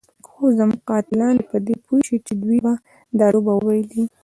[0.27, 2.73] خو زموږ قاتلان دې په دې پوه شي چې دوی به
[3.19, 4.03] دا لوبه وبایلي.